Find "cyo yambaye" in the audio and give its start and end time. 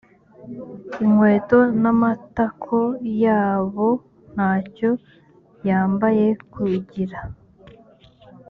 4.73-6.25